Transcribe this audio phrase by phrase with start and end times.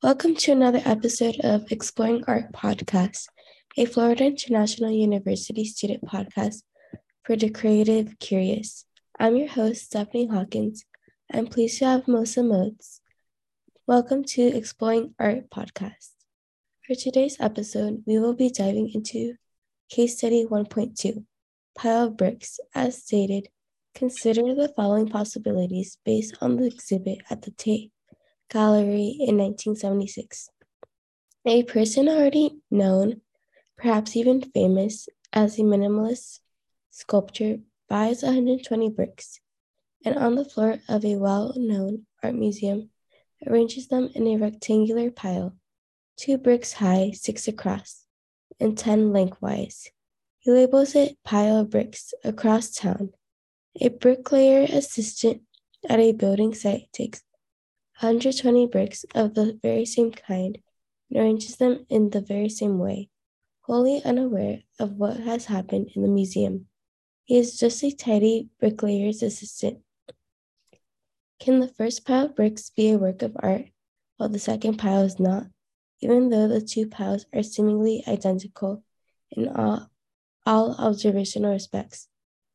[0.00, 3.26] Welcome to another episode of Exploring Art Podcast,
[3.76, 6.62] a Florida International University student podcast
[7.24, 8.84] for the creative curious.
[9.18, 10.84] I'm your host, Stephanie Hawkins.
[11.32, 13.00] I'm pleased to have Melissa Modes.
[13.88, 16.12] Welcome to Exploring Art Podcast.
[16.86, 19.34] For today's episode, we will be diving into
[19.90, 21.24] Case Study 1.2
[21.76, 22.60] Pile of Bricks.
[22.72, 23.48] As stated,
[23.96, 27.90] consider the following possibilities based on the exhibit at the Tate
[28.50, 30.50] Gallery in 1976.
[31.46, 33.20] A person already known,
[33.76, 36.40] perhaps even famous, as a minimalist
[36.90, 39.40] sculptor buys 120 bricks
[40.04, 42.90] and on the floor of a well known art museum
[43.46, 45.54] arranges them in a rectangular pile,
[46.16, 48.04] two bricks high, six across,
[48.58, 49.90] and 10 lengthwise.
[50.38, 53.10] He labels it Pile of Bricks across town.
[53.80, 55.42] A bricklayer assistant
[55.88, 57.22] at a building site takes
[58.00, 60.58] 120 bricks of the very same kind
[61.10, 63.10] and arranges them in the very same way,
[63.62, 66.66] wholly unaware of what has happened in the museum.
[67.24, 69.80] He is just a tidy bricklayer's assistant.
[71.40, 73.66] Can the first pile of bricks be a work of art
[74.16, 75.46] while the second pile is not,
[76.00, 78.84] even though the two piles are seemingly identical
[79.32, 79.90] in all,
[80.46, 82.06] all observational respects?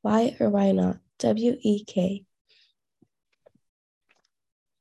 [0.02, 1.00] Why or why not?
[1.20, 2.24] W E K.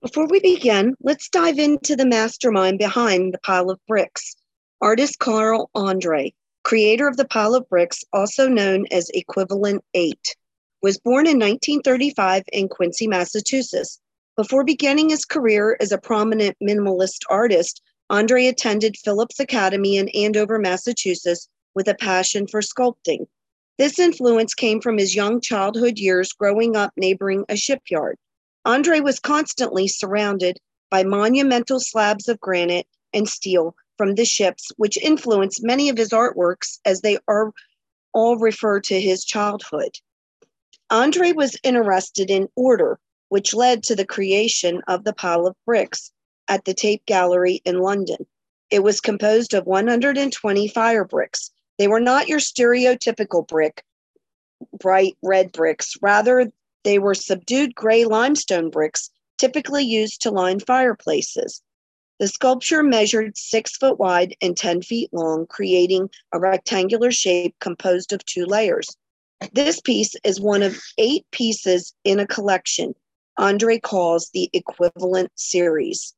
[0.03, 4.35] Before we begin, let's dive into the mastermind behind the pile of bricks.
[4.81, 10.35] Artist Carl Andre, creator of the pile of bricks, also known as Equivalent 8,
[10.83, 14.01] was born in 1935 in Quincy, Massachusetts.
[14.37, 17.81] Before beginning his career as a prominent minimalist artist,
[18.11, 23.29] Andre attended Phillips Academy in Andover, Massachusetts, with a passion for sculpting.
[23.79, 28.19] This influence came from his young childhood years growing up neighboring a shipyard.
[28.65, 30.59] Andre was constantly surrounded
[30.91, 36.11] by monumental slabs of granite and steel from the ships, which influenced many of his
[36.11, 37.53] artworks as they are
[38.13, 39.99] all refer to his childhood.
[40.91, 42.99] Andre was interested in order,
[43.31, 46.13] which led to the creation of the pile of bricks
[46.49, 48.27] at the Tate Gallery in London.
[48.71, 51.51] It was composed of 120 fire bricks.
[51.79, 53.83] They were not your stereotypical brick,
[54.79, 55.95] bright red bricks.
[56.03, 56.53] Rather,
[56.85, 61.63] they were subdued gray limestone bricks typically used to line fireplaces.
[62.19, 68.13] The sculpture measured six foot wide and 10 feet long, creating a rectangular shape composed
[68.13, 68.97] of two layers.
[69.53, 72.95] This piece is one of eight pieces in a collection
[73.39, 76.15] Andre calls the equivalent series.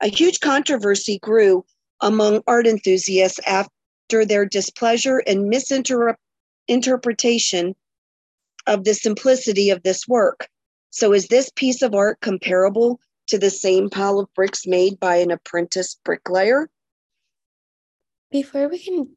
[0.00, 1.64] A huge controversy grew
[2.00, 7.74] among art enthusiasts after their displeasure and misinterpretation
[8.66, 10.48] of the simplicity of this work.
[10.90, 15.16] So, is this piece of art comparable to the same pile of bricks made by
[15.16, 16.68] an apprentice bricklayer?
[18.30, 19.16] Before we can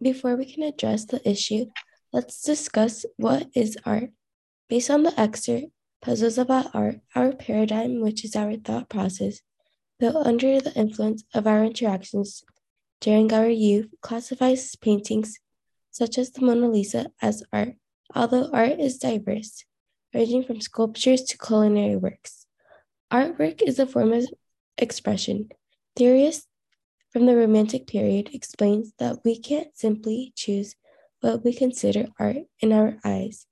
[0.00, 1.66] before we can address the issue,
[2.12, 4.10] let's discuss what is art.
[4.68, 5.66] Based on the excerpt,
[6.00, 9.40] Puzzles About Art, our paradigm, which is our thought process,
[10.00, 12.42] built under the influence of our interactions
[13.00, 15.38] during our youth, classifies paintings
[15.90, 17.74] such as the Mona Lisa as art
[18.14, 19.64] although art is diverse,
[20.14, 22.46] ranging from sculptures to culinary works.
[23.12, 24.26] Artwork is a form of
[24.78, 25.48] expression.
[25.96, 26.46] Theorists
[27.10, 30.74] from the Romantic period explains that we can't simply choose
[31.20, 33.46] what we consider art in our eyes,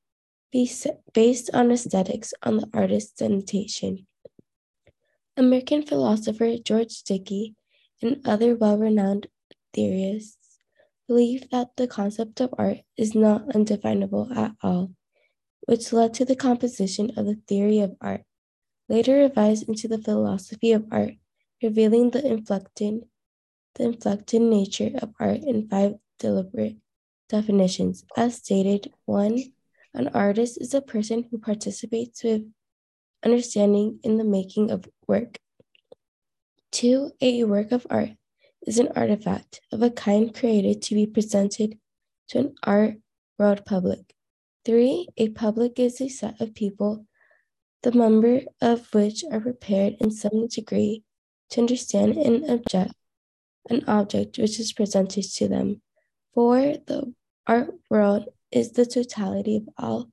[0.50, 4.06] based on aesthetics on the artist's denotation.
[5.36, 7.54] American philosopher George Dickie
[8.02, 9.28] and other well-renowned
[9.74, 10.39] theorists
[11.10, 14.92] believe that the concept of art is not undefinable at all,
[15.66, 18.22] which led to the composition of the theory of art,
[18.88, 21.14] later revised into the philosophy of art,
[21.60, 23.00] revealing the inflected,
[23.74, 26.76] the inflected nature of art in five deliberate
[27.28, 28.04] definitions.
[28.16, 29.36] As stated, one,
[29.92, 32.42] an artist is a person who participates with
[33.24, 35.38] understanding in the making of work.
[36.70, 38.10] Two, a work of art
[38.66, 41.78] is an artifact of a kind created to be presented
[42.28, 42.96] to an art
[43.38, 44.14] world public.
[44.64, 47.06] Three, a public is a set of people,
[47.82, 51.02] the member of which are prepared in some degree
[51.50, 52.94] to understand an object,
[53.70, 55.80] an object which is presented to them.
[56.34, 57.14] Four, the
[57.46, 60.10] art world is the totality of all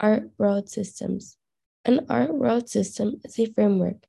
[0.00, 1.36] art world systems.
[1.84, 4.06] An art world system is a framework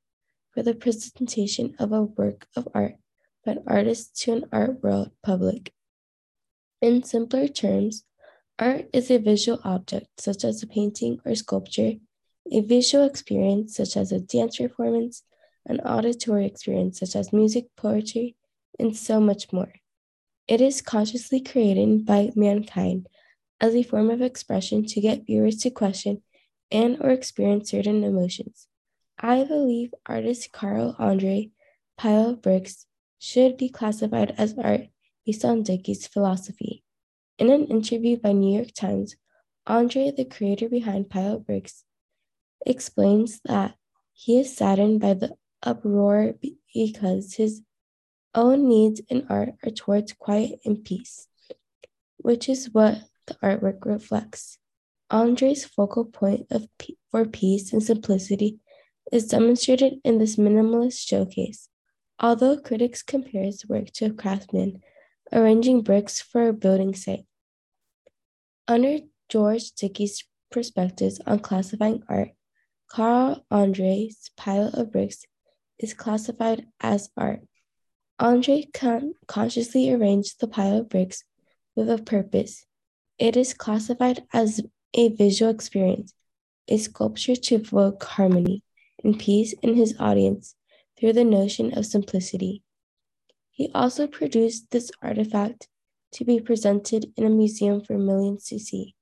[0.51, 2.95] for the presentation of a work of art
[3.45, 5.73] but artists to an art world public.
[6.81, 8.03] In simpler terms,
[8.59, 11.93] art is a visual object, such as a painting or sculpture,
[12.51, 15.23] a visual experience, such as a dance performance,
[15.65, 18.35] an auditory experience such as music, poetry,
[18.79, 19.73] and so much more.
[20.47, 23.07] It is consciously created by mankind
[23.61, 26.21] as a form of expression to get viewers to question
[26.69, 28.67] and or experience certain emotions.
[29.17, 31.51] I believe artist Carl Andre
[31.97, 32.87] Pile of Bricks
[33.23, 34.81] should be classified as art
[35.25, 36.83] based on Dickie's philosophy.
[37.39, 39.15] In an interview by New York Times,
[39.65, 41.85] Andre, the creator behind Pile Bricks,
[42.65, 43.75] explains that
[44.11, 46.33] he is saddened by the uproar
[46.73, 47.61] because his
[48.35, 51.29] own needs in art are towards quiet and peace,
[52.17, 54.57] which is what the artwork reflects.
[55.09, 56.67] Andre's focal point of
[57.09, 58.59] for peace and simplicity
[59.13, 61.69] is demonstrated in this minimalist showcase.
[62.19, 64.81] Although critics compare his work to a craftsman
[65.31, 67.25] arranging bricks for a building site.
[68.67, 68.99] Under
[69.29, 72.29] George Dickie's perspectives on classifying art,
[72.89, 75.25] Carl Andre's pile of bricks
[75.79, 77.41] is classified as art.
[78.19, 81.23] Andre con- consciously arranged the pile of bricks
[81.75, 82.65] with a purpose.
[83.17, 84.61] It is classified as
[84.93, 86.13] a visual experience,
[86.67, 88.63] a sculpture to evoke harmony
[89.03, 90.55] and peace in his audience
[91.03, 92.63] through the notion of simplicity.
[93.51, 95.67] He also produced this artifact
[96.13, 98.95] to be presented in a museum for millions to see.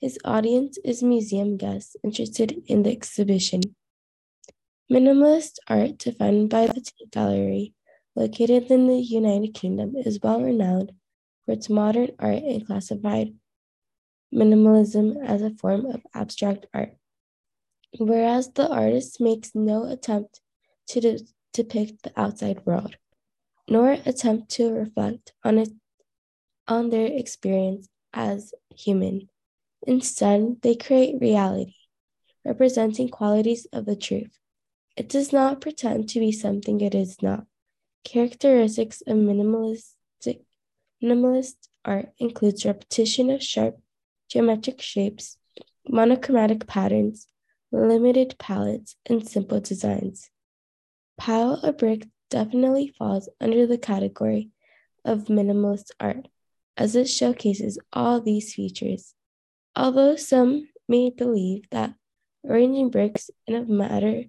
[0.00, 3.62] His audience is museum guests interested in the exhibition.
[4.88, 7.74] Minimalist art, defined by the Tate Gallery,
[8.14, 10.92] located in the United Kingdom, is well renowned
[11.44, 13.34] for its modern art and classified
[14.32, 16.94] minimalism as a form of abstract art.
[17.98, 20.40] Whereas the artist makes no attempt
[20.90, 21.18] to
[21.52, 22.96] depict the outside world,
[23.68, 25.70] nor attempt to reflect on it
[26.66, 29.28] on their experience as human.
[29.86, 31.74] Instead, they create reality,
[32.44, 34.38] representing qualities of the truth.
[34.96, 37.46] It does not pretend to be something it is not.
[38.04, 40.44] Characteristics of minimalistic
[41.02, 43.78] minimalist art includes repetition of sharp
[44.28, 45.38] geometric shapes,
[45.88, 47.26] monochromatic patterns,
[47.72, 50.30] limited palettes, and simple designs.
[51.18, 54.50] Pile of Brick definitely falls under the category
[55.04, 56.28] of minimalist art,
[56.76, 59.14] as it showcases all these features.
[59.74, 61.94] Although some may believe that
[62.46, 64.24] arranging bricks in a manner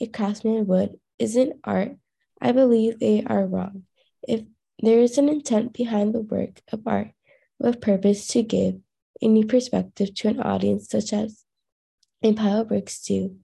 [0.00, 1.96] a craftsman would isn't art,
[2.40, 3.84] I believe they are wrong.
[4.26, 4.42] If
[4.82, 7.12] there is an intent behind the work of art
[7.60, 8.80] with purpose to give
[9.22, 11.44] a new perspective to an audience, such as
[12.20, 13.36] in Pile of Bricks 2,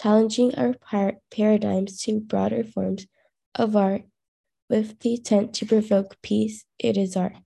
[0.00, 3.06] challenging our par- paradigms to broader forms
[3.54, 4.02] of art
[4.70, 7.36] with the intent to provoke peace, it is art.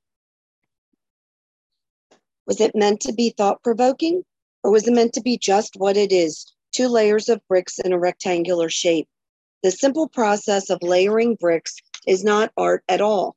[2.46, 4.25] Was it meant to be thought provoking,
[4.62, 7.93] or was it meant to be just what it is two layers of bricks in
[7.93, 9.08] a rectangular shape?
[9.62, 11.76] The simple process of layering bricks
[12.06, 13.37] is not art at all.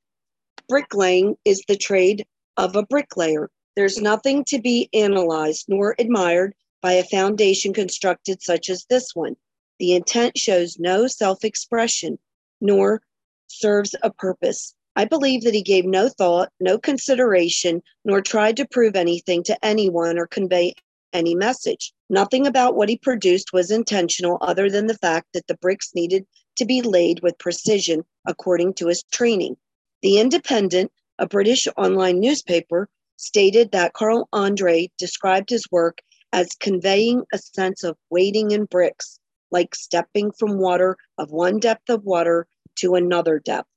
[0.67, 2.25] Bricklaying is the trade
[2.57, 3.49] of a bricklayer.
[3.75, 6.55] There's nothing to be analyzed nor admired
[6.85, 9.35] by a foundation constructed such as this one.
[9.79, 12.19] The intent shows no self expression
[12.61, 13.01] nor
[13.47, 14.75] serves a purpose.
[14.95, 19.57] I believe that he gave no thought, no consideration, nor tried to prove anything to
[19.65, 20.75] anyone or convey
[21.11, 21.91] any message.
[22.07, 26.23] Nothing about what he produced was intentional other than the fact that the bricks needed
[26.57, 29.57] to be laid with precision according to his training.
[30.03, 37.23] The Independent, a British online newspaper, stated that Carl Andre described his work as conveying
[37.33, 39.19] a sense of wading in bricks,
[39.51, 43.69] like stepping from water of one depth of water to another depth.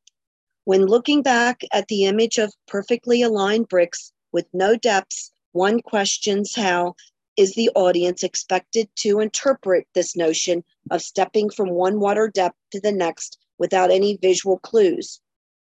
[0.65, 6.55] When looking back at the image of perfectly aligned bricks with no depths, one questions
[6.55, 6.95] how
[7.37, 12.81] is the audience expected to interpret this notion of stepping from one water depth to
[12.81, 15.21] the next without any visual clues?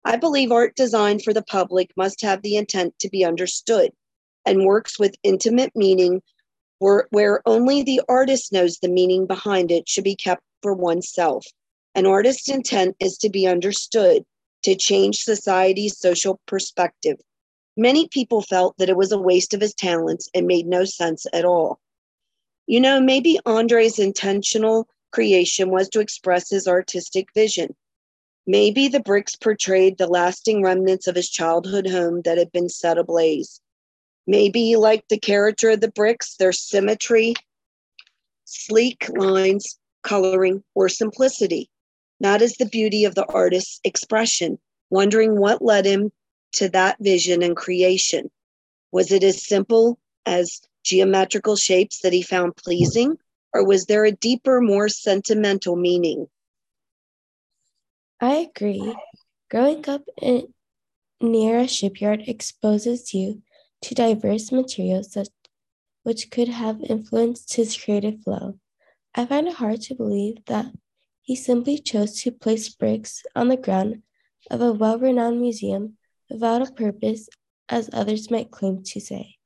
[0.04, 3.92] I believe art designed for the public must have the intent to be understood
[4.44, 6.22] and works with intimate meaning
[6.82, 11.46] where, where only the artist knows the meaning behind it should be kept for oneself.
[11.94, 14.24] An artist's intent is to be understood,
[14.64, 17.18] to change society's social perspective.
[17.76, 21.24] Many people felt that it was a waste of his talents and made no sense
[21.32, 21.78] at all.
[22.66, 27.76] You know, maybe Andre's intentional creation was to express his artistic vision.
[28.44, 32.98] Maybe the bricks portrayed the lasting remnants of his childhood home that had been set
[32.98, 33.60] ablaze.
[34.26, 37.34] Maybe you like the character of the bricks, their symmetry,
[38.44, 41.70] sleek lines, coloring, or simplicity.
[42.20, 44.58] That is the beauty of the artist's expression,
[44.90, 46.12] wondering what led him
[46.52, 48.30] to that vision and creation.
[48.92, 53.16] Was it as simple as geometrical shapes that he found pleasing,
[53.52, 56.28] or was there a deeper, more sentimental meaning?
[58.20, 58.94] I agree.
[59.50, 60.54] Growing up in,
[61.20, 63.42] near a shipyard exposes you
[63.82, 65.28] to diverse materials that,
[66.02, 68.58] which could have influenced his creative flow.
[69.14, 70.66] I find it hard to believe that
[71.22, 74.02] he simply chose to place bricks on the ground
[74.50, 75.96] of a well renowned museum
[76.28, 77.28] without a purpose,
[77.68, 79.36] as others might claim to say.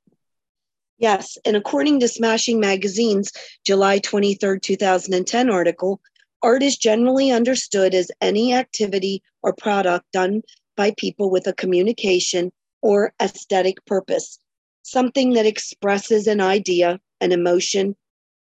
[0.97, 3.31] Yes, and according to Smashing Magazine's
[3.65, 6.01] July 23, 2010 article,
[6.41, 10.41] art is generally understood as any activity or product done
[10.75, 14.39] by people with a communication or aesthetic purpose,
[14.83, 17.95] something that expresses an idea, an emotion,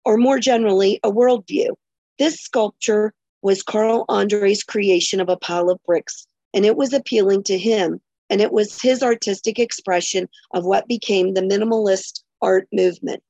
[0.05, 1.69] or more generally, a worldview.
[2.19, 7.43] This sculpture was Carl Andre's creation of a pile of bricks, and it was appealing
[7.43, 13.21] to him, and it was his artistic expression of what became the minimalist art movement.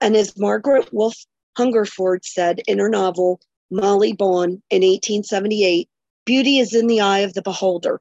[0.00, 5.88] And as Margaret Wolfe Hungerford said in her novel Molly Bawn in 1878,
[6.24, 8.00] beauty is in the eye of the beholder.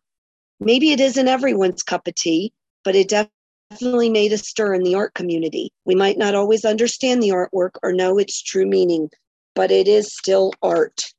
[0.59, 4.95] Maybe it isn't everyone's cup of tea, but it definitely made a stir in the
[4.95, 5.71] art community.
[5.85, 9.09] We might not always understand the artwork or know its true meaning,
[9.53, 11.13] but it is still art.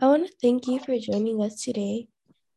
[0.00, 2.08] I want to thank you for joining us today,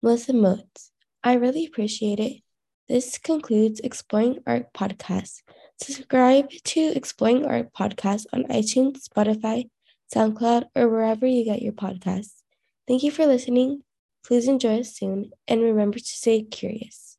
[0.01, 0.91] Melissa Motes.
[1.23, 2.41] I really appreciate it.
[2.89, 5.41] This concludes Exploring Art Podcast.
[5.79, 9.69] Subscribe to Exploring Art Podcast on iTunes, Spotify,
[10.13, 12.41] SoundCloud, or wherever you get your podcasts.
[12.87, 13.83] Thank you for listening.
[14.27, 17.16] Please enjoy us soon and remember to stay curious.